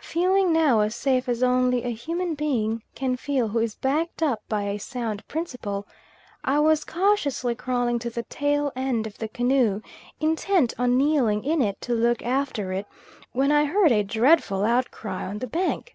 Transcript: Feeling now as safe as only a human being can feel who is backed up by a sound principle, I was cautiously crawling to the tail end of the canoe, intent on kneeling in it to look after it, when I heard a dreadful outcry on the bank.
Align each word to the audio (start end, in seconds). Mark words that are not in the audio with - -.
Feeling 0.00 0.52
now 0.52 0.80
as 0.80 0.92
safe 0.92 1.28
as 1.28 1.40
only 1.40 1.84
a 1.84 1.92
human 1.92 2.34
being 2.34 2.82
can 2.96 3.16
feel 3.16 3.46
who 3.46 3.60
is 3.60 3.76
backed 3.76 4.20
up 4.20 4.42
by 4.48 4.62
a 4.64 4.76
sound 4.76 5.24
principle, 5.28 5.86
I 6.42 6.58
was 6.58 6.82
cautiously 6.82 7.54
crawling 7.54 8.00
to 8.00 8.10
the 8.10 8.24
tail 8.24 8.72
end 8.74 9.06
of 9.06 9.18
the 9.18 9.28
canoe, 9.28 9.80
intent 10.18 10.74
on 10.80 10.98
kneeling 10.98 11.44
in 11.44 11.62
it 11.62 11.80
to 11.82 11.94
look 11.94 12.22
after 12.22 12.72
it, 12.72 12.86
when 13.30 13.52
I 13.52 13.66
heard 13.66 13.92
a 13.92 14.02
dreadful 14.02 14.64
outcry 14.64 15.24
on 15.28 15.38
the 15.38 15.46
bank. 15.46 15.94